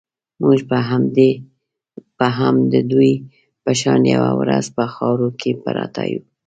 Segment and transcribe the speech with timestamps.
[0.41, 0.59] موږ
[2.17, 3.11] به هم د دوی
[3.63, 6.21] په شان یوه ورځ په خاورو کې پراته یو.